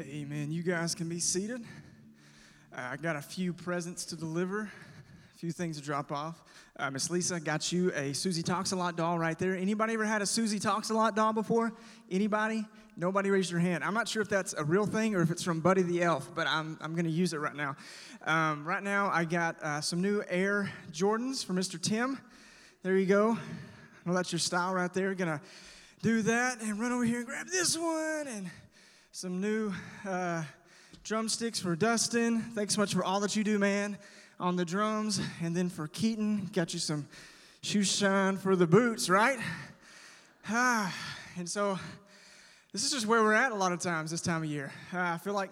[0.00, 0.50] Amen.
[0.50, 1.60] You guys can be seated.
[2.74, 6.42] Uh, I got a few presents to deliver, a few things to drop off.
[6.78, 9.54] Uh, Miss Lisa got you a Susie Talks a Lot doll right there.
[9.54, 11.72] Anybody ever had a Susie Talks a Lot doll before?
[12.10, 12.64] Anybody?
[12.96, 13.84] Nobody raised your hand.
[13.84, 16.30] I'm not sure if that's a real thing or if it's from Buddy the Elf,
[16.34, 17.76] but I'm, I'm going to use it right now.
[18.24, 21.80] Um, right now, I got uh, some new Air Jordans for Mr.
[21.80, 22.18] Tim.
[22.82, 23.36] There you go.
[24.06, 25.14] Know that's your style right there.
[25.14, 25.42] Gonna
[26.02, 28.50] do that and run over here and grab this one and
[29.12, 29.72] some new
[30.08, 30.44] uh,
[31.02, 32.42] drumsticks for Dustin.
[32.54, 33.98] Thanks so much for all that you do, man,
[34.38, 35.20] on the drums.
[35.42, 37.08] And then for Keaton, got you some
[37.60, 39.40] shoe shine for the boots, right?
[40.48, 40.94] Ah,
[41.36, 41.76] and so
[42.72, 44.70] this is just where we're at a lot of times this time of year.
[44.94, 45.50] Uh, I feel like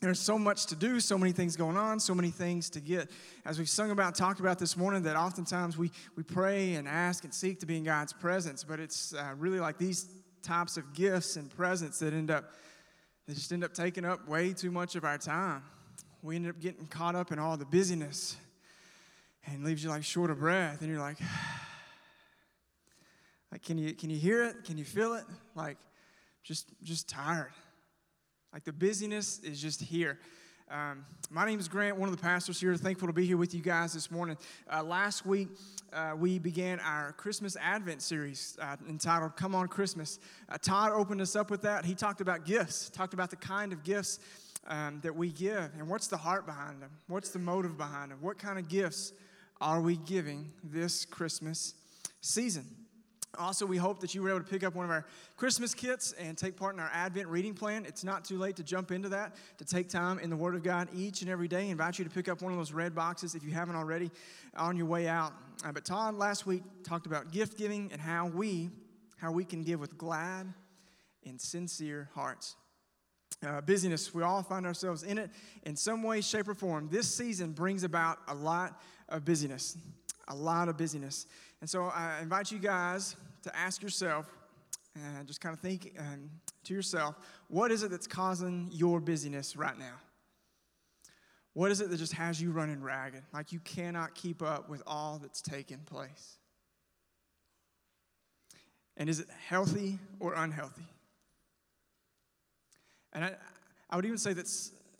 [0.00, 3.10] there's so much to do, so many things going on, so many things to get.
[3.44, 7.24] As we've sung about, talked about this morning, that oftentimes we, we pray and ask
[7.24, 10.06] and seek to be in God's presence, but it's uh, really like these
[10.42, 12.52] types of gifts and presents that end up
[13.26, 15.62] they just end up taking up way too much of our time.
[16.22, 18.36] We end up getting caught up in all the busyness
[19.46, 20.80] and leaves you like short of breath.
[20.80, 21.18] And you're like,
[23.52, 24.64] like can you can you hear it?
[24.64, 25.24] Can you feel it?
[25.54, 25.78] Like
[26.42, 27.52] just just tired.
[28.52, 30.18] Like the busyness is just here.
[30.74, 32.74] Um, my name is Grant, one of the pastors here.
[32.74, 34.36] Thankful to be here with you guys this morning.
[34.68, 35.46] Uh, last week,
[35.92, 40.18] uh, we began our Christmas Advent series uh, entitled Come On Christmas.
[40.48, 41.84] Uh, Todd opened us up with that.
[41.84, 44.18] He talked about gifts, talked about the kind of gifts
[44.66, 48.18] um, that we give and what's the heart behind them, what's the motive behind them,
[48.20, 49.12] what kind of gifts
[49.60, 51.74] are we giving this Christmas
[52.20, 52.64] season.
[53.38, 56.12] Also, we hope that you were able to pick up one of our Christmas kits
[56.12, 57.84] and take part in our Advent reading plan.
[57.86, 60.62] It's not too late to jump into that, to take time in the Word of
[60.62, 61.60] God each and every day.
[61.60, 64.10] I invite you to pick up one of those red boxes if you haven't already
[64.56, 65.32] on your way out.
[65.64, 68.70] Uh, but Todd last week talked about gift giving and how we,
[69.16, 70.52] how we can give with glad
[71.26, 72.56] and sincere hearts.
[73.44, 75.30] Uh, busyness, we all find ourselves in it
[75.64, 76.88] in some way, shape, or form.
[76.90, 79.76] This season brings about a lot of busyness,
[80.28, 81.26] a lot of busyness.
[81.60, 84.26] And so I invite you guys to ask yourself,
[84.94, 86.30] and just kind of think um,
[86.64, 87.16] to yourself,
[87.48, 89.94] what is it that's causing your busyness right now?
[91.52, 93.22] What is it that just has you running ragged?
[93.32, 96.38] Like you cannot keep up with all that's taking place?
[98.96, 100.86] And is it healthy or unhealthy?
[103.12, 103.34] And I,
[103.90, 104.48] I would even say that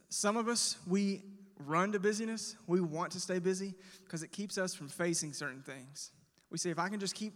[0.09, 1.23] some of us, we
[1.59, 2.57] run to busyness.
[2.67, 3.75] We want to stay busy
[4.05, 6.11] because it keeps us from facing certain things.
[6.51, 7.33] We say, if I can just keep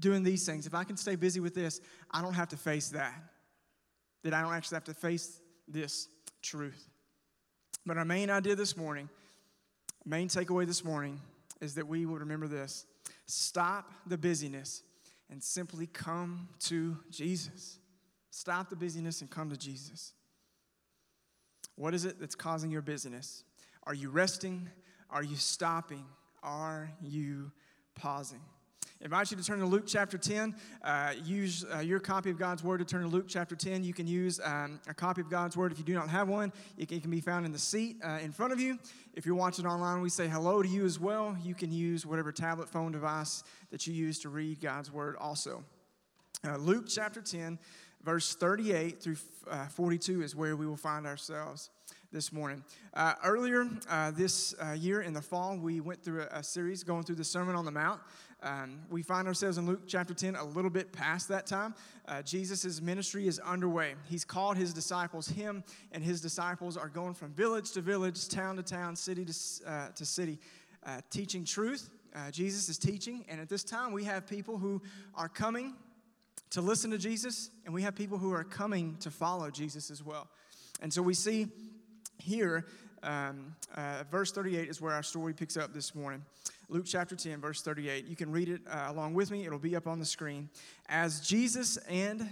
[0.00, 1.80] doing these things, if I can stay busy with this,
[2.10, 3.14] I don't have to face that.
[4.24, 6.08] That I don't actually have to face this
[6.42, 6.88] truth.
[7.86, 9.08] But our main idea this morning,
[10.04, 11.20] main takeaway this morning,
[11.60, 12.86] is that we would remember this
[13.26, 14.82] stop the busyness
[15.30, 17.78] and simply come to Jesus.
[18.30, 20.12] Stop the busyness and come to Jesus.
[21.76, 23.44] What is it that's causing your busyness?
[23.84, 24.68] Are you resting?
[25.08, 26.04] Are you stopping?
[26.42, 27.52] Are you
[28.00, 28.40] pausing.
[29.02, 30.54] Invite you to turn to Luke chapter 10.
[30.84, 33.82] Uh, use uh, your copy of God's Word to turn to Luke chapter 10.
[33.82, 36.52] You can use um, a copy of God's Word if you do not have one.
[36.76, 38.78] It can, it can be found in the seat uh, in front of you.
[39.14, 41.34] If you're watching online, we say hello to you as well.
[41.42, 45.64] You can use whatever tablet, phone device that you use to read God's Word also.
[46.46, 47.58] Uh, Luke chapter 10,
[48.04, 49.16] verse 38 through
[49.50, 51.70] uh, 42 is where we will find ourselves
[52.12, 52.64] this morning.
[52.92, 56.82] Uh, earlier uh, this uh, year in the fall, we went through a, a, series
[56.82, 58.00] going through the Sermon on the Mount.
[58.42, 61.74] Um, we find ourselves in Luke chapter 10 a little bit past that time.
[62.08, 63.94] Uh, Jesus' ministry is underway.
[64.08, 65.62] He's called his disciples, him
[65.92, 69.34] and his disciples are going from village to village, town to town, city to,
[69.66, 70.38] uh, to city,
[70.84, 71.90] uh, teaching truth.
[72.32, 74.82] Jesus is teaching, and at this time, we have people who
[75.14, 75.74] are coming
[76.50, 80.02] to listen to Jesus, and we have people who are coming to follow Jesus as
[80.02, 80.28] well.
[80.82, 81.46] And so we see
[82.18, 82.66] here,
[83.02, 86.24] um, uh, verse 38 is where our story picks up this morning.
[86.70, 88.06] Luke chapter 10, verse 38.
[88.06, 90.48] You can read it uh, along with me, it'll be up on the screen.
[90.88, 92.30] As Jesus and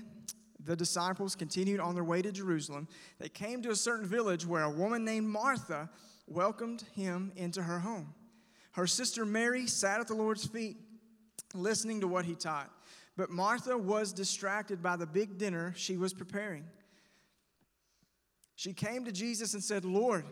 [0.64, 2.86] the disciples continued on their way to Jerusalem,
[3.18, 5.90] they came to a certain village where a woman named Martha
[6.28, 8.14] welcomed him into her home.
[8.72, 10.76] Her sister Mary sat at the Lord's feet,
[11.52, 12.70] listening to what he taught.
[13.16, 16.62] But Martha was distracted by the big dinner she was preparing.
[18.54, 20.24] She came to Jesus and said, Lord,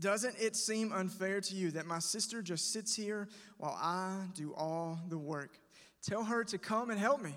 [0.00, 4.54] doesn't it seem unfair to you that my sister just sits here while I do
[4.56, 5.58] all the work?
[6.02, 7.34] Tell her to come and help me.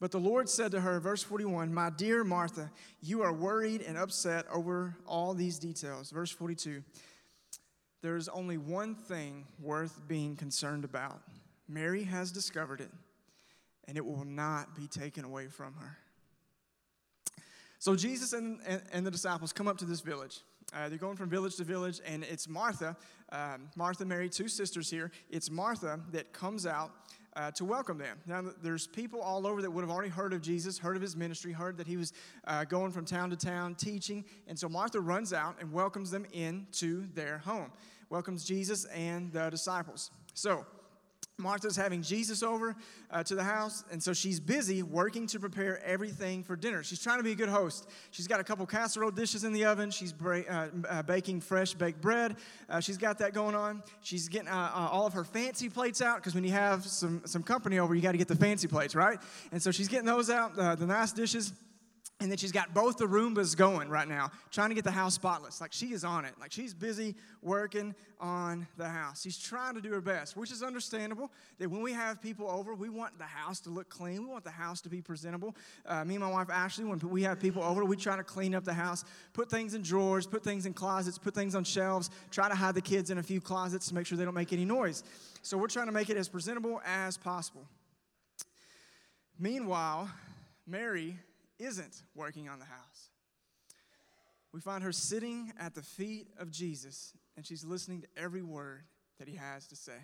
[0.00, 3.96] But the Lord said to her, verse 41, My dear Martha, you are worried and
[3.96, 6.10] upset over all these details.
[6.10, 6.82] Verse 42,
[8.02, 11.22] there is only one thing worth being concerned about.
[11.68, 12.90] Mary has discovered it,
[13.86, 15.96] and it will not be taken away from her.
[17.78, 20.40] So Jesus and, and, and the disciples come up to this village.
[20.72, 22.96] Uh, they're going from village to village, and it's Martha.
[23.30, 25.10] Um, Martha Mary two sisters here.
[25.30, 26.92] It's Martha that comes out
[27.34, 28.18] uh, to welcome them.
[28.26, 31.16] Now, there's people all over that would have already heard of Jesus, heard of his
[31.16, 32.12] ministry, heard that he was
[32.46, 34.24] uh, going from town to town teaching.
[34.48, 37.70] And so Martha runs out and welcomes them into their home,
[38.10, 40.10] welcomes Jesus and the disciples.
[40.34, 40.66] So,
[41.42, 42.76] Martha's having Jesus over
[43.10, 46.82] uh, to the house, and so she's busy working to prepare everything for dinner.
[46.82, 47.90] She's trying to be a good host.
[48.10, 49.90] She's got a couple casserole dishes in the oven.
[49.90, 52.36] She's bra- uh, uh, baking fresh baked bread.
[52.68, 53.82] Uh, she's got that going on.
[54.02, 57.22] She's getting uh, uh, all of her fancy plates out because when you have some,
[57.24, 59.18] some company over, you got to get the fancy plates, right?
[59.50, 61.52] And so she's getting those out, the nice dishes.
[62.22, 65.14] And then she's got both the Roombas going right now, trying to get the house
[65.14, 65.60] spotless.
[65.60, 66.34] Like she is on it.
[66.40, 69.22] Like she's busy working on the house.
[69.22, 71.32] She's trying to do her best, which is understandable.
[71.58, 74.22] That when we have people over, we want the house to look clean.
[74.22, 75.56] We want the house to be presentable.
[75.84, 78.54] Uh, me and my wife Ashley, when we have people over, we try to clean
[78.54, 82.08] up the house, put things in drawers, put things in closets, put things on shelves,
[82.30, 84.52] try to hide the kids in a few closets to make sure they don't make
[84.52, 85.02] any noise.
[85.42, 87.66] So we're trying to make it as presentable as possible.
[89.40, 90.08] Meanwhile,
[90.68, 91.18] Mary
[91.62, 93.10] isn't working on the house.
[94.52, 98.82] We find her sitting at the feet of Jesus, and she's listening to every word
[99.18, 99.98] that he has to say.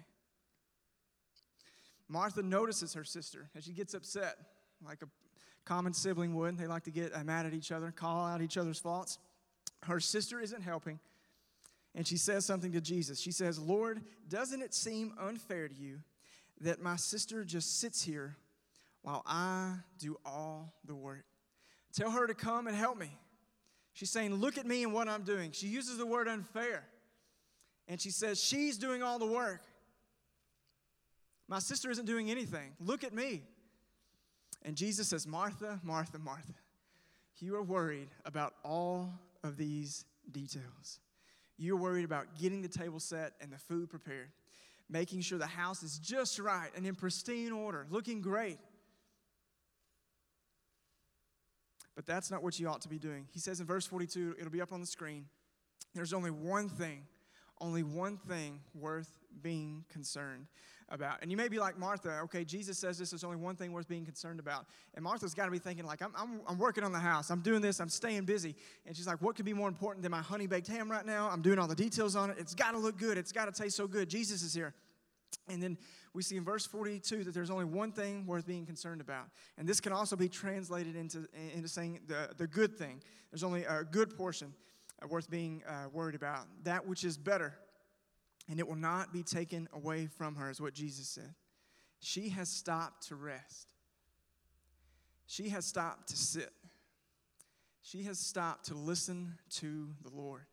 [2.08, 4.36] Martha notices her sister and she gets upset,
[4.84, 5.08] like a
[5.64, 6.56] common sibling would.
[6.56, 9.18] They like to get mad at each other, call out each other's faults.
[9.82, 10.98] Her sister isn't helping,
[11.94, 13.20] and she says something to Jesus.
[13.20, 15.98] She says, Lord, doesn't it seem unfair to you
[16.62, 18.36] that my sister just sits here
[19.02, 21.24] while I do all the work?
[21.98, 23.10] Tell her to come and help me.
[23.92, 25.50] She's saying, Look at me and what I'm doing.
[25.50, 26.84] She uses the word unfair.
[27.88, 29.62] And she says, She's doing all the work.
[31.48, 32.70] My sister isn't doing anything.
[32.78, 33.42] Look at me.
[34.62, 36.54] And Jesus says, Martha, Martha, Martha,
[37.38, 39.12] you are worried about all
[39.42, 41.00] of these details.
[41.56, 44.28] You're worried about getting the table set and the food prepared,
[44.88, 48.58] making sure the house is just right and in pristine order, looking great.
[51.98, 53.26] But that's not what you ought to be doing.
[53.32, 55.24] He says in verse 42, it'll be up on the screen.
[55.96, 57.02] There's only one thing,
[57.60, 60.46] only one thing worth being concerned
[60.90, 61.20] about.
[61.22, 63.88] And you may be like Martha, okay, Jesus says this, there's only one thing worth
[63.88, 64.66] being concerned about.
[64.94, 67.40] And Martha's got to be thinking, like, I'm, I'm, I'm working on the house, I'm
[67.40, 68.54] doing this, I'm staying busy.
[68.86, 71.28] And she's like, what could be more important than my honey baked ham right now?
[71.28, 72.36] I'm doing all the details on it.
[72.38, 74.08] It's got to look good, it's got to taste so good.
[74.08, 74.72] Jesus is here.
[75.48, 75.78] And then
[76.12, 79.26] we see in verse 42 that there's only one thing worth being concerned about.
[79.56, 83.02] And this can also be translated into, into saying the, the good thing.
[83.30, 84.52] There's only a good portion
[85.08, 87.54] worth being uh, worried about, that which is better.
[88.48, 91.34] And it will not be taken away from her, is what Jesus said.
[92.00, 93.74] She has stopped to rest.
[95.26, 96.50] She has stopped to sit.
[97.82, 100.46] She has stopped to listen to the Lord.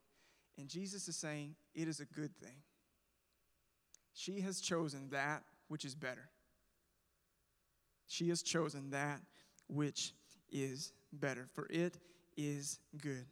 [0.57, 2.55] And Jesus is saying, it is a good thing.
[4.15, 6.29] She has chosen that which is better.
[8.07, 9.21] She has chosen that
[9.67, 10.13] which
[10.49, 11.97] is better, for it
[12.37, 13.25] is good.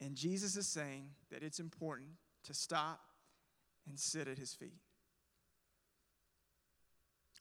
[0.00, 2.10] And Jesus is saying that it's important
[2.44, 3.00] to stop
[3.88, 4.80] and sit at his feet.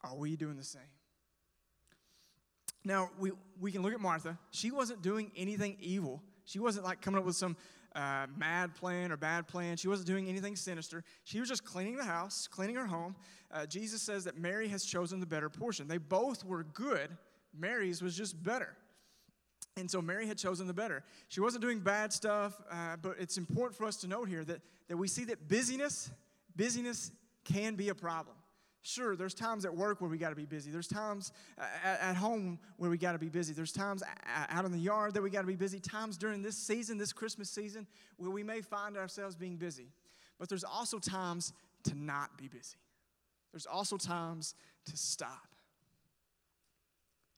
[0.04, 0.82] Are we doing the same?
[2.86, 4.38] Now, we, we can look at Martha.
[4.52, 6.22] She wasn't doing anything evil.
[6.46, 7.56] She wasn't like coming up with some
[7.96, 9.78] mad plan or bad plan.
[9.78, 11.04] She wasn't doing anything sinister.
[11.24, 13.16] She was just cleaning the house, cleaning her home.
[13.52, 15.88] Uh, Jesus says that Mary has chosen the better portion.
[15.88, 17.10] They both were good.
[17.58, 18.76] Mary's was just better.
[19.76, 21.04] And so Mary had chosen the better.
[21.30, 24.62] She wasn't doing bad stuff, uh, but it's important for us to note here that,
[24.88, 26.12] that we see that busyness,
[26.56, 27.12] busyness
[27.44, 28.36] can be a problem.
[28.86, 30.70] Sure, there's times at work where we got to be busy.
[30.70, 33.54] There's times at, at home where we got to be busy.
[33.54, 34.04] There's times
[34.50, 35.80] out in the yard that we got to be busy.
[35.80, 37.88] Times during this season, this Christmas season,
[38.18, 39.88] where we may find ourselves being busy.
[40.38, 41.54] But there's also times
[41.86, 42.76] to not be busy.
[43.52, 44.54] There's also times
[44.86, 45.48] to stop.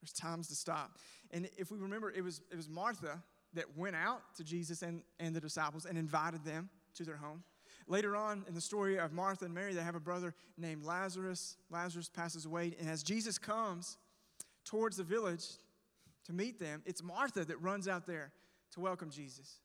[0.02, 0.98] There's times to stop.
[1.30, 3.22] And if we remember, it was, it was Martha
[3.54, 7.44] that went out to Jesus and, and the disciples and invited them to their home.
[7.88, 11.58] Later on in the story of Martha and Mary, they have a brother named Lazarus.
[11.70, 13.98] Lazarus passes away, and as Jesus comes
[14.63, 15.46] towards the village
[16.25, 18.32] to meet them, it's Martha that runs out there
[18.72, 19.60] to welcome Jesus.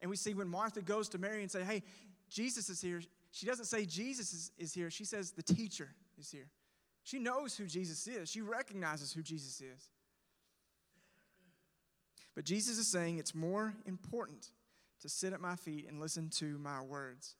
[0.00, 1.82] And we see when Martha goes to Mary and say, "Hey,
[2.28, 4.90] Jesus is here." She doesn't say Jesus is, is here.
[4.90, 6.48] She says the teacher is here.
[7.04, 8.28] She knows who Jesus is.
[8.28, 9.90] She recognizes who Jesus is.
[12.34, 14.50] But Jesus is saying it's more important
[15.00, 17.36] to sit at my feet and listen to my words.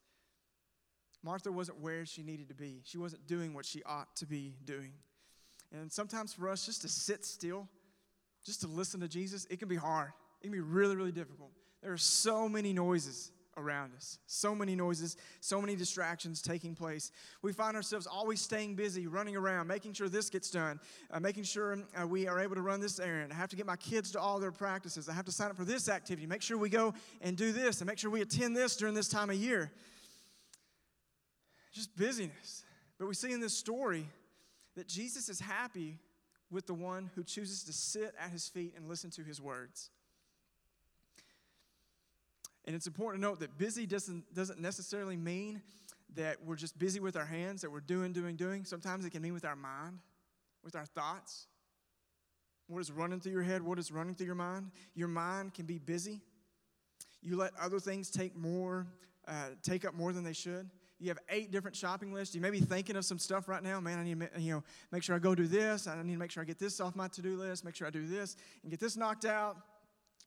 [1.23, 4.55] Martha wasn't where she needed to be, she wasn't doing what she ought to be
[4.65, 4.93] doing.
[5.73, 7.69] And sometimes for us, just to sit still,
[8.45, 10.13] just to listen to Jesus, it can be hard.
[10.41, 11.51] It can be really, really difficult.
[11.83, 14.19] There are so many noises around us.
[14.27, 17.11] So many noises, so many distractions taking place.
[17.43, 21.45] We find ourselves always staying busy, running around, making sure this gets done, uh, making
[21.45, 23.33] sure uh, we are able to run this errand.
[23.33, 25.09] I have to get my kids to all their practices.
[25.09, 27.81] I have to sign up for this activity, make sure we go and do this,
[27.81, 29.73] and make sure we attend this during this time of year.
[31.73, 32.65] Just busyness.
[32.99, 34.09] But we see in this story
[34.77, 35.99] that Jesus is happy
[36.51, 39.91] with the one who chooses to sit at his feet and listen to his words.
[42.69, 45.63] And it's important to note that busy doesn't, doesn't necessarily mean
[46.17, 48.67] that we're just busy with our hands, that we're doing, doing, doing.
[48.67, 50.01] Sometimes it can mean with our mind,
[50.63, 51.47] with our thoughts.
[52.67, 53.63] What is running through your head?
[53.63, 54.71] What is running through your mind?
[54.95, 56.21] Your mind can be busy.
[57.23, 58.87] You let other things take more,
[59.27, 60.69] uh, take up more than they should.
[61.01, 62.35] You have eight different shopping lists.
[62.35, 63.81] You may be thinking of some stuff right now.
[63.81, 65.87] Man, I need to you know make sure I go do this.
[65.87, 67.65] I need to make sure I get this off my to-do list.
[67.65, 69.57] Make sure I do this and get this knocked out.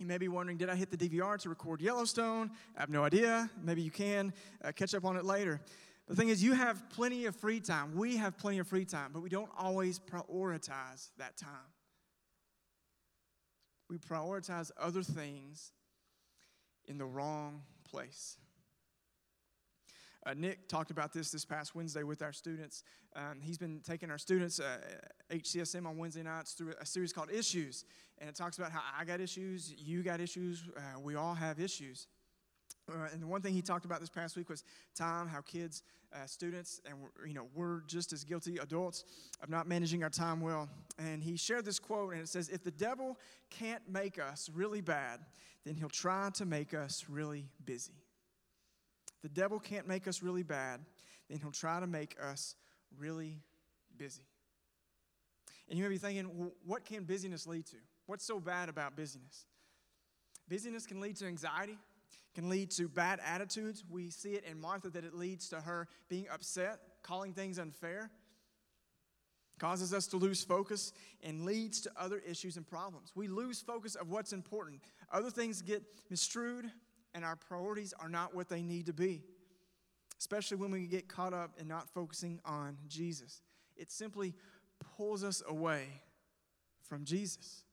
[0.01, 2.50] You may be wondering, did I hit the DVR to record Yellowstone?
[2.75, 3.51] I have no idea.
[3.63, 4.34] Maybe you can
[4.65, 5.62] uh, catch up on it later.
[6.08, 7.96] The thing is, you have plenty of free time.
[7.96, 11.51] We have plenty of free time, but we don't always prioritize that time.
[13.91, 15.72] We prioritize other things
[16.88, 18.38] in the wrong place.
[20.25, 22.84] Uh, Nick talked about this this past Wednesday with our students.
[23.16, 24.78] Um, he's been taking our students, uh,
[25.32, 27.86] HCSM, on Wednesday nights through a series called Issues
[28.22, 31.60] and it talks about how I got issues, you got issues, uh, we all have
[31.60, 32.08] issues.
[32.90, 34.63] Uh, and the one thing he talked about this past week was
[34.96, 35.82] time, how kids,
[36.13, 39.06] uh, students, and you know we're just as guilty adults
[39.42, 40.70] of not managing our time well.
[41.00, 43.18] And he shared this quote, and it says, "If the devil
[43.50, 45.22] can't make us really bad,
[45.63, 48.00] then he'll try to make us really busy.
[49.22, 50.86] The devil can't make us really bad,
[51.28, 52.56] then he'll try to make us
[52.98, 53.44] really
[53.98, 54.28] busy."
[55.68, 57.78] And you may be thinking, well, what can busyness lead to?
[58.06, 59.46] What's so bad about busyness?
[60.50, 61.78] Busyness can lead to anxiety,
[62.34, 63.86] can lead to bad attitudes.
[63.90, 68.12] We see it in Martha that it leads to her being upset, calling things unfair,
[69.60, 73.12] causes us to lose focus, and leads to other issues and problems.
[73.16, 74.82] We lose focus of what's important.
[75.10, 76.72] Other things get misstrued,
[77.13, 79.22] and our priorities are not what they need to be,
[80.20, 83.41] especially when we get caught up in not focusing on Jesus.
[83.75, 84.34] It simply
[84.98, 85.88] pulls us away
[86.84, 87.63] from Jesus.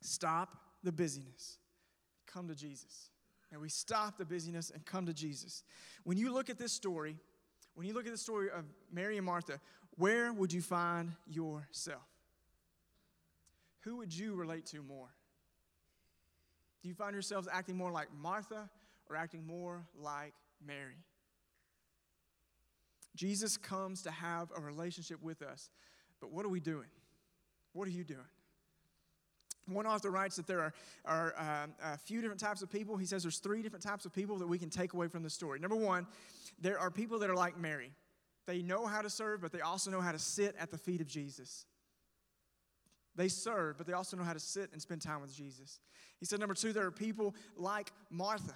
[0.00, 1.58] Stop the busyness.
[2.26, 3.10] Come to Jesus.
[3.52, 5.62] And we stop the busyness and come to Jesus.
[6.02, 7.16] When you look at this story,
[7.74, 9.60] when you look at the story of Mary and Martha,
[9.96, 12.02] where would you find yourself?
[13.80, 15.08] Who would you relate to more?
[16.84, 18.68] Do you find yourselves acting more like Martha
[19.08, 20.98] or acting more like Mary?
[23.16, 25.70] Jesus comes to have a relationship with us,
[26.20, 26.88] but what are we doing?
[27.72, 28.20] What are you doing?
[29.66, 30.74] One author writes that there are,
[31.06, 32.98] are um, a few different types of people.
[32.98, 35.30] He says there's three different types of people that we can take away from the
[35.30, 35.60] story.
[35.60, 36.06] Number one,
[36.60, 37.92] there are people that are like Mary.
[38.46, 41.00] They know how to serve, but they also know how to sit at the feet
[41.00, 41.64] of Jesus.
[43.16, 45.80] They serve, but they also know how to sit and spend time with Jesus.
[46.18, 48.54] He said, number two, there are people like Martha.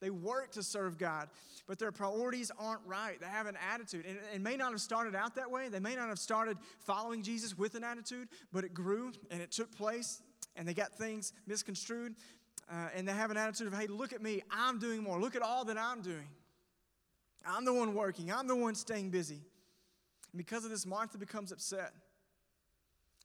[0.00, 1.28] They work to serve God,
[1.66, 3.18] but their priorities aren't right.
[3.20, 4.04] They have an attitude.
[4.06, 5.68] And it may not have started out that way.
[5.68, 9.50] They may not have started following Jesus with an attitude, but it grew and it
[9.50, 10.20] took place
[10.56, 12.14] and they got things misconstrued,
[12.70, 15.20] uh, and they have an attitude of, hey, look at me, I'm doing more.
[15.20, 16.28] Look at all that I'm doing.
[17.46, 19.40] I'm the one working, I'm the one staying busy.
[20.32, 21.92] And because of this, Martha becomes upset.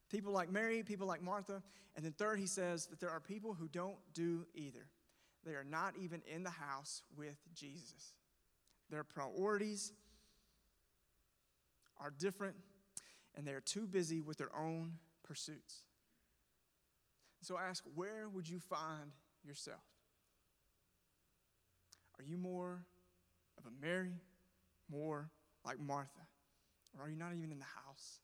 [0.10, 1.62] People like Mary, people like Martha.
[1.96, 4.88] And then, third, he says that there are people who don't do either.
[5.46, 8.14] They are not even in the house with Jesus.
[8.90, 9.94] Their priorities
[12.00, 12.56] are different,
[13.36, 15.84] and they are too busy with their own pursuits.
[17.42, 19.12] So I ask, where would you find
[19.44, 19.80] yourself?
[22.18, 22.84] Are you more
[23.58, 24.20] of a Mary,
[24.92, 25.30] more
[25.66, 26.28] like Martha?
[26.98, 28.20] Or are you not even in the house?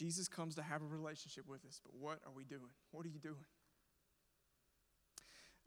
[0.00, 2.70] Jesus comes to have a relationship with us, but what are we doing?
[2.90, 3.44] What are you doing?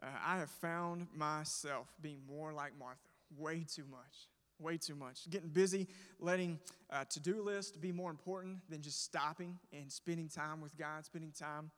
[0.01, 2.97] Uh, I have found myself being more like Martha
[3.37, 4.27] way too much
[4.59, 5.29] way too much.
[5.29, 5.87] Getting busy,
[6.19, 6.59] letting
[6.89, 11.05] a to do list be more important than just stopping and spending time with God,
[11.05, 11.71] spending time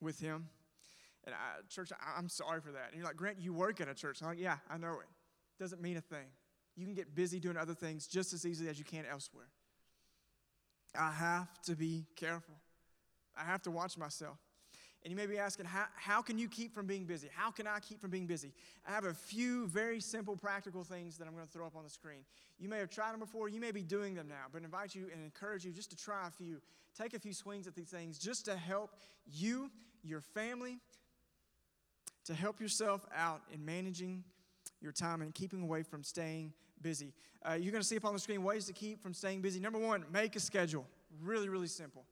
[0.00, 0.48] with Him.
[1.24, 2.88] And I, church, I, am sorry for that.
[2.88, 4.22] And you're like, Grant, you work at a church.
[4.22, 5.08] I'm like, yeah, I know it.
[5.58, 6.26] Doesn't mean a thing.
[6.74, 9.48] You can get busy doing other things just as easily as you can elsewhere.
[10.98, 12.54] I have to be careful.
[13.36, 14.38] I have to watch myself.
[15.02, 17.30] And you may be asking, how, how can you keep from being busy?
[17.34, 18.52] How can I keep from being busy?
[18.86, 21.84] I have a few very simple, practical things that I'm going to throw up on
[21.84, 22.20] the screen.
[22.58, 24.94] You may have tried them before, you may be doing them now, but I invite
[24.94, 26.60] you and encourage you just to try a few.
[26.94, 28.90] Take a few swings at these things just to help
[29.26, 29.70] you,
[30.02, 30.78] your family,
[32.26, 34.22] to help yourself out in managing
[34.82, 37.12] your time and keeping away from staying busy.
[37.42, 39.60] Uh, you're going to see up on the screen ways to keep from staying busy.
[39.60, 40.86] Number one, make a schedule.
[41.22, 42.04] Really, really simple.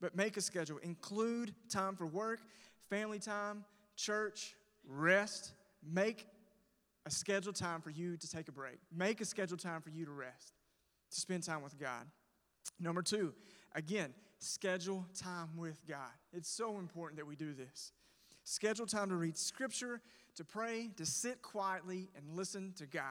[0.00, 0.78] But make a schedule.
[0.78, 2.40] Include time for work,
[2.88, 3.64] family time,
[3.96, 4.54] church,
[4.86, 5.52] rest.
[5.82, 6.26] Make
[7.06, 8.78] a scheduled time for you to take a break.
[8.94, 10.52] Make a scheduled time for you to rest,
[11.10, 12.06] to spend time with God.
[12.78, 13.32] Number two,
[13.74, 16.12] again, schedule time with God.
[16.32, 17.92] It's so important that we do this.
[18.44, 20.00] Schedule time to read scripture,
[20.36, 23.02] to pray, to sit quietly and listen to God.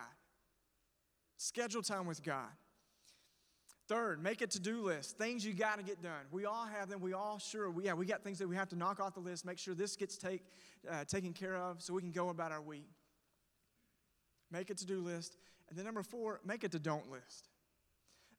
[1.41, 2.49] Schedule time with God.
[3.87, 5.17] Third, make a to-do list.
[5.17, 6.25] Things you got to get done.
[6.31, 6.99] We all have them.
[6.99, 7.71] We all sure.
[7.71, 9.45] We, yeah, we got things that we have to knock off the list.
[9.45, 10.41] Make sure this gets take,
[10.91, 12.89] uh, taken care of so we can go about our week.
[14.51, 15.37] Make a to-do list.
[15.69, 17.47] And then number four, make a to-don't list.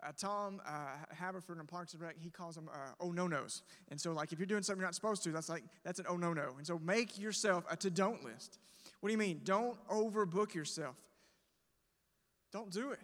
[0.07, 0.71] Uh, Tom uh,
[1.15, 3.63] Haverford in Parks and Rec, he calls them uh, oh no nos.
[3.89, 6.07] And so, like, if you're doing something you're not supposed to, that's like that's an
[6.09, 6.55] oh no no.
[6.59, 8.59] And so, make yourself a to don't list.
[9.01, 9.41] What do you mean?
[9.45, 10.97] Don't overbook yourself.
[12.53, 13.01] Don't do it.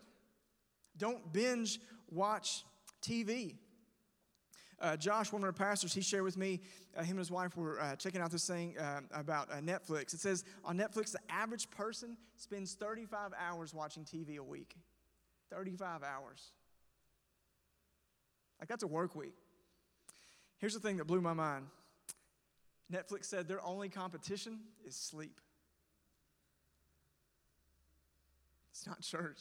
[0.96, 1.78] Don't binge
[2.10, 2.64] watch
[3.02, 3.54] TV.
[4.78, 6.60] Uh, Josh, one of our pastors, he shared with me,
[6.96, 10.12] uh, him and his wife were uh, checking out this thing uh, about uh, Netflix.
[10.12, 14.76] It says on Netflix, the average person spends 35 hours watching TV a week.
[15.50, 16.52] 35 hours.
[18.60, 19.34] Like, that's a work week.
[20.58, 21.66] Here's the thing that blew my mind
[22.92, 25.40] Netflix said their only competition is sleep.
[28.76, 29.40] It's not church.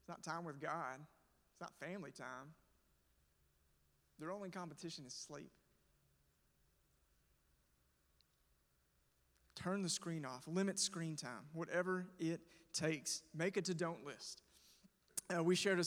[0.00, 0.96] It's not time with God.
[0.98, 2.52] It's not family time.
[4.18, 5.50] Their only competition is sleep.
[9.54, 12.40] Turn the screen off, limit screen time, whatever it
[12.74, 13.22] takes.
[13.34, 14.42] Make a to don't list.
[15.34, 15.84] Uh, we shared a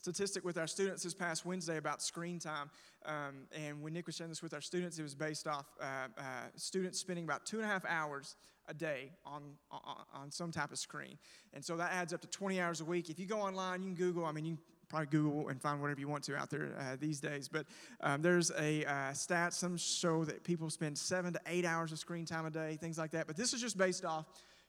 [0.00, 2.70] statistic with our students this past Wednesday about screen time.
[3.04, 5.84] Um, and when Nick was sharing this with our students, it was based off uh,
[6.16, 6.22] uh,
[6.56, 8.36] students spending about two and a half hours
[8.68, 9.80] a day on, on,
[10.14, 11.18] on some type of screen.
[11.52, 13.10] And so that adds up to 20 hours a week.
[13.10, 14.58] If you go online, you can Google, I mean, you
[14.88, 17.48] probably Google and find whatever you want to out there uh, these days.
[17.48, 17.66] But
[18.00, 21.98] um, there's a uh, stat, some show that people spend seven to eight hours of
[21.98, 23.26] screen time a day, things like that.
[23.26, 24.26] But this is just based off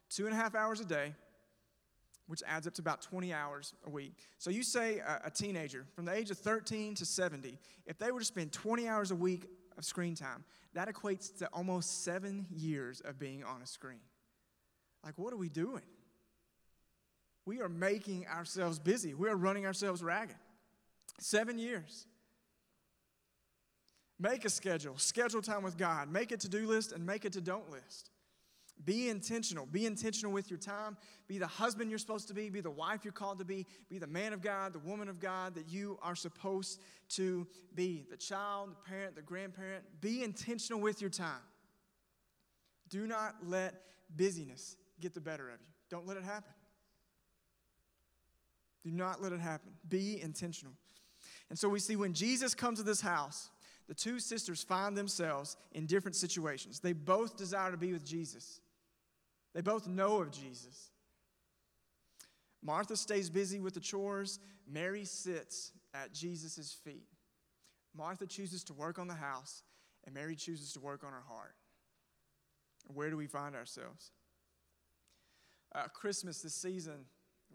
[0.10, 1.14] two and a half hours a day
[2.32, 4.14] which adds up to about 20 hours a week.
[4.38, 8.10] So you say a, a, teenager from the age of 13 to 70, if they
[8.10, 12.46] were to spend 20 hours a week of screen time, that equates to almost seven
[12.50, 14.00] years of being on a screen.
[15.04, 15.82] Like, what are we doing?
[17.46, 19.14] We are making ourselves busy.
[19.14, 20.38] We are running ourselves ragged.
[21.20, 22.08] Seven years.
[24.18, 27.30] Make a schedule, schedule time with God, make a to do list, and make a
[27.30, 28.10] to don't list.
[28.86, 29.66] Be intentional.
[29.66, 30.98] Be intentional with your time.
[31.28, 32.50] Be the husband you're supposed to be.
[32.50, 33.66] Be the wife you're called to be.
[33.90, 38.06] Be the man of God, the woman of God that you are supposed to be.
[38.10, 39.84] The child, the parent, the grandparent.
[40.02, 41.42] Be intentional with your time.
[42.90, 43.76] Do not let
[44.16, 45.68] busyness get the better of you.
[45.90, 46.52] Don't let it happen.
[48.84, 49.72] Do not let it happen.
[49.88, 50.74] Be intentional.
[51.50, 53.52] And so we see when Jesus comes to this house,
[53.88, 56.80] the two sisters find themselves in different situations.
[56.80, 58.62] They both desire to be with Jesus.
[59.54, 60.92] They both know of Jesus.
[62.64, 67.08] Martha stays busy with the chores, Mary sits at Jesus' feet.
[67.96, 69.64] Martha chooses to work on the house,
[70.06, 71.56] and Mary chooses to work on her heart.
[72.88, 74.12] Where do we find ourselves?
[75.74, 77.06] Uh, Christmas this season,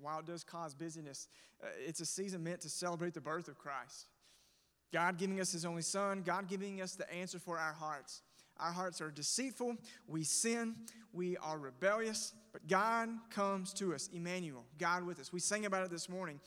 [0.00, 1.28] while it does cause busyness,
[1.62, 4.06] uh, it's a season meant to celebrate the birth of Christ.
[4.92, 8.22] God giving us His only Son, God giving us the answer for our hearts.
[8.58, 9.76] Our hearts are deceitful,
[10.08, 10.76] we sin,
[11.12, 15.32] we are rebellious, but God comes to us, Emmanuel, God with us.
[15.32, 16.40] We sang about it this morning.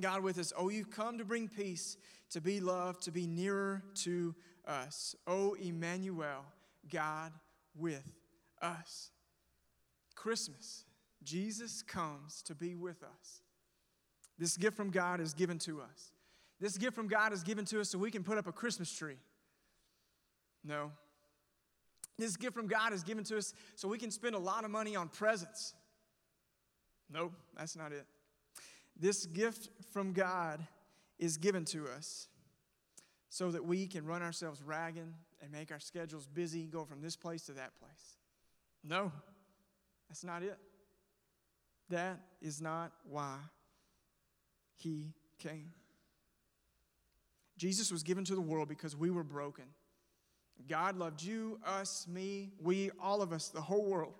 [0.00, 0.52] God with us.
[0.56, 1.96] Oh, you've come to bring peace,
[2.30, 4.34] to be loved, to be nearer to
[4.66, 5.14] us.
[5.26, 6.44] Oh, Emmanuel,
[6.90, 7.32] God
[7.76, 8.10] with
[8.60, 9.10] us.
[10.14, 10.84] Christmas,
[11.24, 13.42] Jesus comes to be with us.
[14.38, 16.12] This gift from God is given to us.
[16.60, 18.92] This gift from God is given to us so we can put up a Christmas
[18.92, 19.18] tree.
[20.64, 20.92] No.
[22.18, 24.70] This gift from God is given to us so we can spend a lot of
[24.70, 25.74] money on presents.
[27.10, 28.06] No, that's not it.
[28.98, 30.64] This gift from God
[31.18, 32.28] is given to us
[33.28, 37.16] so that we can run ourselves ragged and make our schedules busy, go from this
[37.16, 38.16] place to that place.
[38.84, 39.10] No,
[40.08, 40.58] that's not it.
[41.88, 43.36] That is not why
[44.76, 45.72] he came.
[47.56, 49.64] Jesus was given to the world because we were broken.
[50.68, 54.14] God loved you, us, me, we, all of us, the whole world.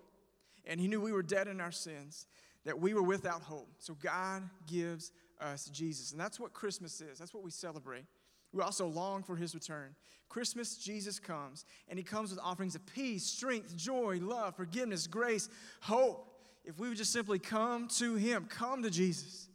[0.64, 2.26] And He knew we were dead in our sins,
[2.64, 3.68] that we were without hope.
[3.78, 6.12] So God gives us Jesus.
[6.12, 7.18] And that's what Christmas is.
[7.18, 8.04] That's what we celebrate.
[8.52, 9.94] We also long for His return.
[10.28, 15.48] Christmas, Jesus comes, and He comes with offerings of peace, strength, joy, love, forgiveness, grace,
[15.80, 16.28] hope.
[16.64, 19.48] If we would just simply come to Him, come to Jesus.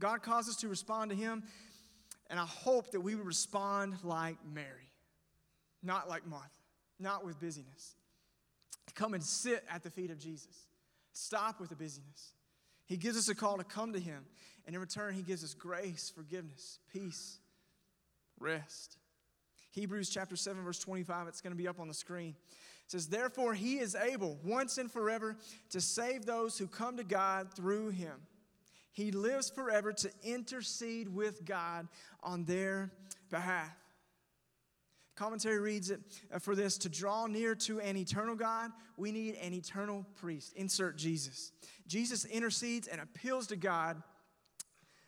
[0.00, 1.42] God calls us to respond to Him,
[2.28, 4.85] and I hope that we would respond like Mary,
[5.86, 6.48] not like Martha,
[6.98, 7.94] not with busyness.
[8.94, 10.66] Come and sit at the feet of Jesus.
[11.12, 12.32] Stop with the busyness.
[12.86, 14.24] He gives us a call to come to Him,
[14.66, 17.38] and in return, He gives us grace, forgiveness, peace,
[18.38, 18.96] rest.
[19.72, 22.34] Hebrews chapter 7, verse 25, it's going to be up on the screen.
[22.84, 25.36] It says, Therefore, He is able once and forever
[25.70, 28.14] to save those who come to God through Him.
[28.92, 31.88] He lives forever to intercede with God
[32.22, 32.90] on their
[33.30, 33.76] behalf.
[35.16, 36.00] Commentary reads it
[36.32, 40.52] uh, for this to draw near to an eternal God, we need an eternal priest.
[40.54, 41.52] Insert Jesus.
[41.86, 44.02] Jesus intercedes and appeals to God,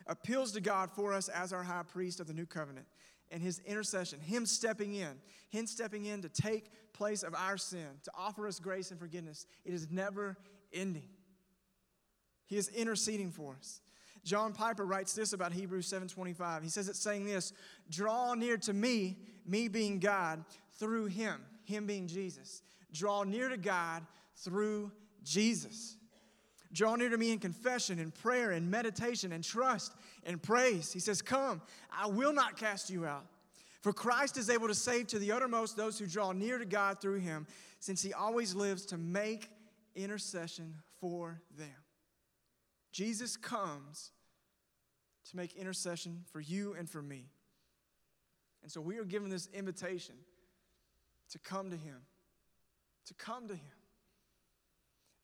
[0.07, 2.87] appeals to God for us as our high priest of the new covenant.
[3.31, 7.87] And his intercession, him stepping in, him stepping in to take place of our sin,
[8.05, 10.39] to offer us grace and forgiveness, it is never
[10.73, 11.11] ending.
[12.47, 13.83] He is interceding for us.
[14.29, 16.63] John Piper writes this about Hebrews 7:25.
[16.63, 17.55] He says it's saying this,
[17.89, 22.63] "Draw near to me, me being God, through him, him being Jesus.
[22.93, 24.93] Draw near to God through
[25.25, 25.97] Jesus.
[26.73, 31.01] Draw near to me in confession and prayer and meditation and trust and praise." He
[31.01, 33.27] says, "Come, I will not cast you out."
[33.81, 37.01] For Christ is able to save to the uttermost those who draw near to God
[37.01, 37.47] through him,
[37.81, 39.51] since he always lives to make
[39.95, 41.83] intercession for them.
[42.93, 44.13] Jesus comes
[45.31, 47.27] to make intercession for you and for me.
[48.63, 50.15] And so we are given this invitation
[51.31, 51.97] to come to Him.
[53.07, 53.79] To come to Him.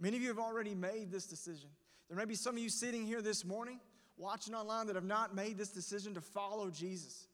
[0.00, 1.70] Many of you have already made this decision.
[2.08, 3.80] There may be some of you sitting here this morning,
[4.16, 7.26] watching online, that have not made this decision to follow Jesus.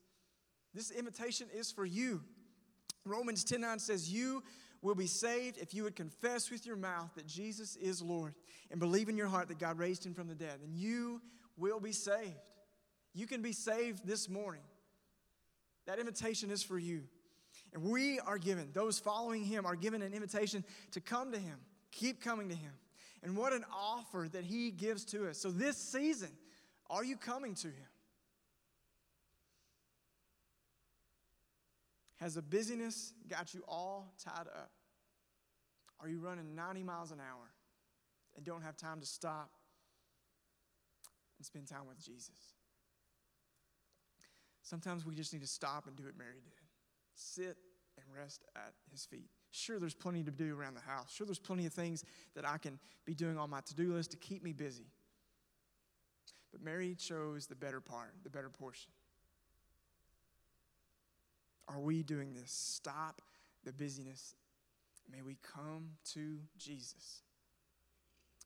[0.75, 2.23] This invitation is for you.
[3.05, 4.43] Romans 10 9 says, You
[4.83, 8.35] will be saved if you would confess with your mouth that Jesus is Lord
[8.71, 10.61] and believe in your heart that God raised him from the dead.
[10.63, 11.21] And you
[11.57, 12.35] will be saved.
[13.15, 14.63] You can be saved this morning.
[15.87, 17.03] That invitation is for you.
[17.73, 21.59] And we are given, those following him are given an invitation to come to him,
[21.93, 22.73] keep coming to him.
[23.23, 25.39] And what an offer that he gives to us.
[25.39, 26.31] So, this season,
[26.89, 27.89] are you coming to him?
[32.17, 34.71] Has the busyness got you all tied up?
[36.01, 37.51] Are you running 90 miles an hour
[38.37, 39.51] and don't have time to stop
[41.39, 42.55] and spend time with Jesus?
[44.71, 46.53] Sometimes we just need to stop and do what Mary did
[47.17, 47.57] sit
[47.97, 49.29] and rest at his feet.
[49.51, 51.13] Sure, there's plenty to do around the house.
[51.13, 52.05] Sure, there's plenty of things
[52.37, 54.87] that I can be doing on my to do list to keep me busy.
[56.53, 58.93] But Mary chose the better part, the better portion.
[61.67, 62.53] Are we doing this?
[62.53, 63.23] Stop
[63.65, 64.37] the busyness.
[65.11, 67.23] May we come to Jesus.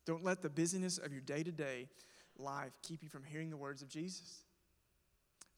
[0.06, 1.90] Don't let the busyness of your day to day
[2.38, 4.43] life keep you from hearing the words of Jesus.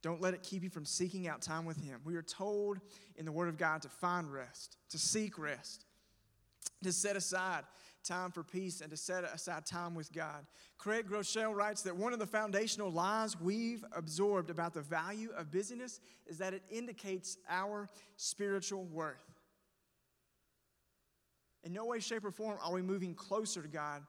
[0.06, 1.98] Don't let it keep you from seeking out time with Him.
[2.04, 2.78] We are told
[3.16, 5.84] in the Word of God to find rest, to seek rest,
[6.84, 7.64] to set aside
[8.04, 10.46] time for peace, and to set aside time with God.
[10.78, 15.50] Craig Groeschel writes that one of the foundational lies we've absorbed about the value of
[15.50, 19.26] busyness is that it indicates our spiritual worth.
[21.64, 24.04] In no way, shape, or form are we moving closer to God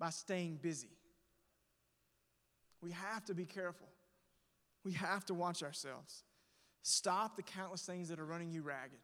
[0.00, 0.90] by staying busy.
[2.80, 3.86] We have to be careful.
[4.84, 6.24] We have to watch ourselves.
[6.82, 9.00] Stop the countless things that are running you ragged.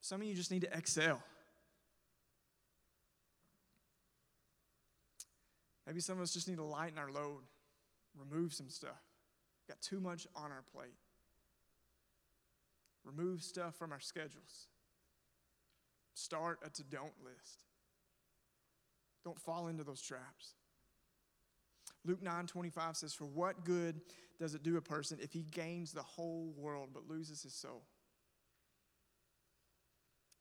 [0.00, 1.20] Some of you just need to excel.
[5.86, 7.40] Maybe some of us just need to lighten our load,
[8.14, 9.02] remove some stuff.
[9.66, 10.94] Got too much on our plate.
[13.04, 14.68] Remove stuff from our schedules.
[16.14, 17.64] Start a to don't list.
[19.24, 20.54] Don't fall into those traps.
[22.08, 24.00] Luke 9 25 says, For what good
[24.40, 27.82] does it do a person if he gains the whole world but loses his soul?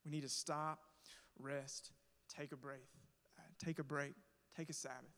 [0.05, 0.79] We need to stop,
[1.37, 1.91] rest,
[2.29, 2.87] take a break,
[3.37, 4.13] uh, take a break,
[4.55, 5.11] take a Sabbath.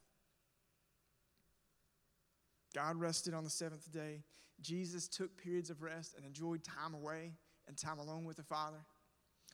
[2.74, 4.24] God rested on the seventh day.
[4.60, 7.34] Jesus took periods of rest and enjoyed time away
[7.68, 8.84] and time alone with the Father.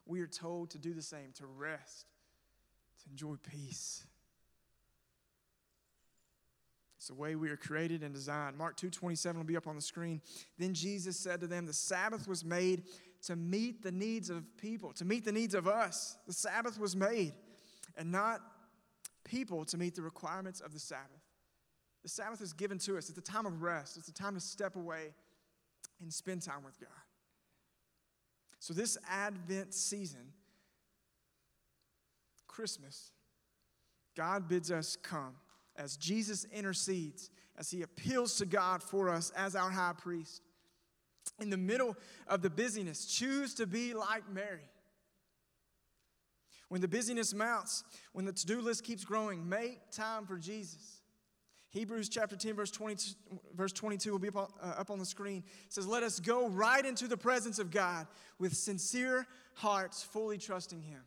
[0.05, 2.05] We are told to do the same, to rest,
[3.03, 4.05] to enjoy peace.
[7.05, 8.57] It's the way we are created and designed.
[8.57, 10.23] Mark 2:27 will be up on the screen.
[10.57, 12.89] Then Jesus said to them, "The Sabbath was made
[13.25, 16.17] to meet the needs of people, to meet the needs of us.
[16.25, 17.35] The Sabbath was made,
[17.95, 18.41] and not
[19.23, 21.21] people to meet the requirements of the Sabbath.
[22.01, 23.07] The Sabbath is given to us.
[23.07, 25.13] It's a time of rest, it's a time to step away
[26.01, 26.89] and spend time with God.
[28.57, 30.33] So, this Advent season,
[32.47, 33.11] Christmas,
[34.15, 35.35] God bids us come
[35.77, 40.41] as Jesus intercedes, as he appeals to God for us as our high priest.
[41.39, 41.95] In the middle
[42.27, 44.69] of the busyness, choose to be like Mary.
[46.69, 47.83] When the busyness mounts,
[48.13, 51.01] when the to do list keeps growing, make time for Jesus.
[51.69, 53.15] Hebrews chapter 10, verse 22,
[53.53, 55.43] verse 22 will be up on, uh, up on the screen.
[55.65, 58.07] It says, Let us go right into the presence of God
[58.39, 61.01] with sincere hearts, fully trusting Him.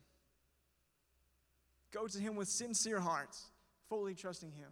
[1.91, 3.48] Go to Him with sincere hearts,
[3.89, 4.69] fully trusting Him.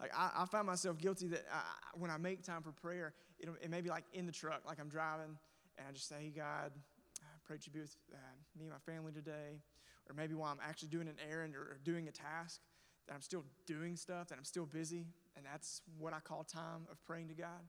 [0.00, 1.60] Like I, I find myself guilty that I,
[1.94, 4.78] when I make time for prayer, it, it may be like in the truck, like
[4.80, 5.38] I'm driving,
[5.78, 6.72] and I just say, hey, God,
[7.20, 8.16] I pray that you be with uh,
[8.58, 9.60] me and my family today.
[10.08, 12.60] Or maybe while I'm actually doing an errand or, or doing a task,
[13.06, 15.06] that I'm still doing stuff, that I'm still busy,
[15.36, 17.62] and that's what I call time of praying to God.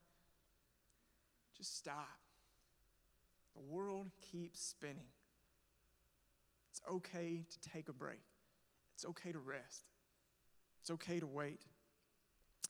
[1.56, 2.20] Just stop.
[3.56, 5.10] The world keeps spinning.
[6.72, 8.22] It's okay to take a break.
[8.98, 9.84] It's okay to rest.
[10.82, 11.62] It's okay to wait.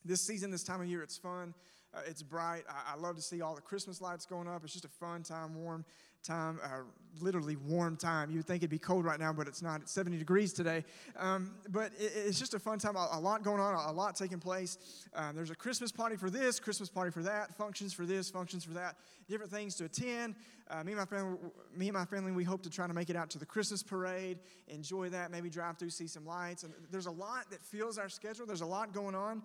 [0.04, 1.54] This season, this time of year, it's fun.
[1.98, 2.64] Uh, it's bright.
[2.70, 4.64] I, I, love to see all the Christmas lights going up.
[4.64, 5.84] It's just a fun time, warm
[6.24, 6.82] time, uh,
[7.20, 8.30] literally warm time.
[8.30, 9.82] You would think it'd be cold right now, but it's not.
[9.82, 10.84] It's 70 degrees today.
[11.18, 12.96] Um, but it, it's just a fun time.
[12.96, 14.78] A, a, lot going on, a lot taking place.
[15.16, 18.64] Uh, there's a Christmas party for this, Christmas party for that, functions for this, functions
[18.64, 18.96] for that,
[19.28, 20.36] different things to attend.
[20.70, 21.38] Uh, me and my family,
[21.76, 23.82] me and my family, we hope to try to make it out to the Christmas
[23.82, 26.64] parade, enjoy that, maybe drive through, see some lights.
[26.64, 28.46] And there's a lot that fills our schedule.
[28.46, 29.42] There's a lot going on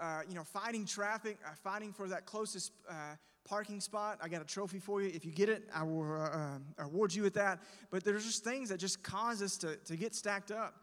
[0.00, 4.18] uh, you know, fighting traffic, uh, fighting for that closest uh, parking spot.
[4.22, 5.10] I got a trophy for you.
[5.14, 7.62] If you get it, I will uh, uh, award you with that.
[7.90, 10.74] But there's just things that just cause us to, to get stacked up.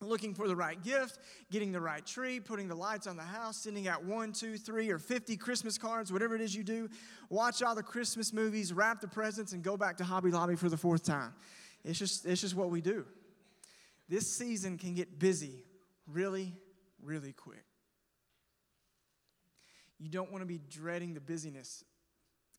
[0.00, 1.18] Looking for the right gift,
[1.50, 4.90] getting the right tree, putting the lights on the house, sending out one, two, three,
[4.90, 6.90] or 50 Christmas cards, whatever it is you do.
[7.30, 10.68] Watch all the Christmas movies, wrap the presents, and go back to Hobby Lobby for
[10.68, 11.32] the fourth time.
[11.84, 13.06] It's just, it's just what we do.
[14.08, 15.64] This season can get busy
[16.06, 16.52] really,
[17.02, 17.64] really quick.
[19.98, 21.84] You don't want to be dreading the busyness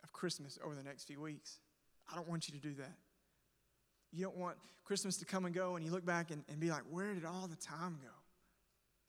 [0.03, 1.59] of Christmas over the next few weeks.
[2.11, 2.93] I don't want you to do that.
[4.11, 6.69] You don't want Christmas to come and go and you look back and, and be
[6.69, 8.11] like, where did all the time go?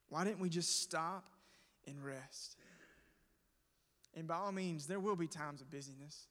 [0.08, 1.24] Why didn't we just stop
[1.86, 2.56] and rest?
[4.14, 6.26] And by all means, there will be times of busyness.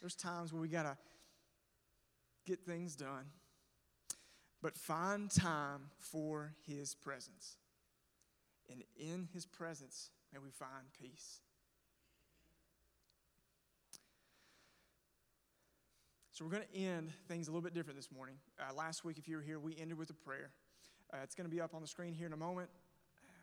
[0.00, 0.96] There's times where we got to
[2.46, 3.24] get things done.
[4.60, 7.56] But find time for His presence.
[8.70, 11.40] And in His presence, May we find peace.
[16.30, 18.36] So, we're going to end things a little bit different this morning.
[18.58, 20.50] Uh, last week, if you were here, we ended with a prayer.
[21.12, 22.70] Uh, it's going to be up on the screen here in a moment.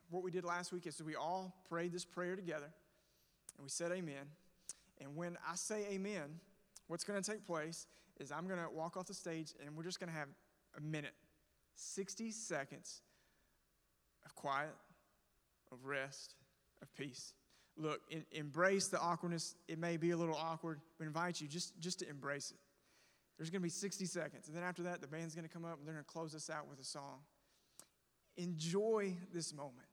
[0.09, 2.71] What we did last week is we all prayed this prayer together
[3.57, 4.25] and we said amen.
[4.99, 6.39] And when I say amen,
[6.87, 7.85] what's going to take place
[8.19, 10.29] is I'm going to walk off the stage and we're just going to have
[10.77, 11.13] a minute,
[11.75, 13.01] 60 seconds
[14.25, 14.73] of quiet,
[15.71, 16.33] of rest,
[16.81, 17.33] of peace.
[17.77, 19.55] Look, in, embrace the awkwardness.
[19.67, 22.57] It may be a little awkward, but invite you just, just to embrace it.
[23.37, 24.47] There's going to be 60 seconds.
[24.47, 26.35] And then after that, the band's going to come up and they're going to close
[26.35, 27.19] us out with a song.
[28.35, 29.87] Enjoy this moment.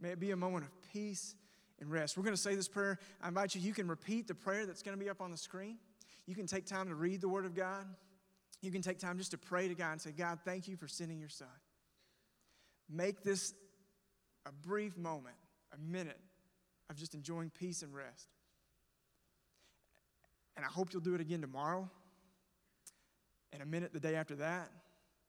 [0.00, 1.36] May it be a moment of peace
[1.80, 2.16] and rest.
[2.16, 2.98] We're going to say this prayer.
[3.22, 5.36] I invite you, you can repeat the prayer that's going to be up on the
[5.36, 5.78] screen.
[6.26, 7.86] You can take time to read the Word of God.
[8.60, 10.88] You can take time just to pray to God and say, God, thank you for
[10.88, 11.48] sending your Son.
[12.90, 13.54] Make this
[14.48, 15.36] a brief moment,
[15.74, 16.20] a minute
[16.88, 18.28] of just enjoying peace and rest.
[20.56, 21.88] And I hope you'll do it again tomorrow,
[23.52, 24.70] and a minute the day after that,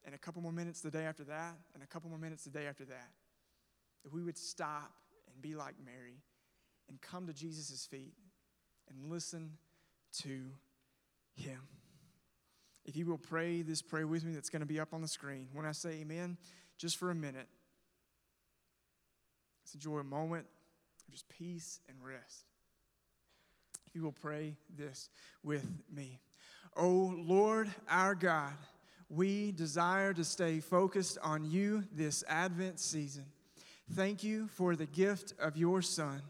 [0.06, 2.50] and a couple more minutes the day after that, and a couple more minutes the
[2.50, 3.10] day after that.
[4.04, 4.92] That we would stop
[5.32, 6.24] and be like Mary
[6.88, 8.14] and come to Jesus' feet
[8.90, 9.58] and listen
[10.22, 10.46] to
[11.36, 11.60] him.
[12.86, 15.08] If you will pray this prayer with me, that's going to be up on the
[15.08, 15.50] screen.
[15.54, 16.38] When I say amen,
[16.78, 17.48] just for a minute,
[19.70, 20.48] Let's enjoy a moment
[21.08, 22.46] of just peace and rest.
[23.86, 25.12] If you will pray this
[25.44, 25.64] with
[25.96, 26.18] me.
[26.76, 28.54] Oh Lord, our God,
[29.12, 33.26] we desire to stay focused on you this Advent season.
[33.94, 36.24] Thank you for the gift of your Son.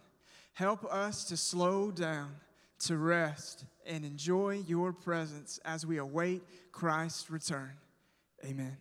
[0.52, 2.36] Help us to slow down,
[2.80, 7.71] to rest, and enjoy your presence as we await Christ's return.
[8.43, 8.75] Amen.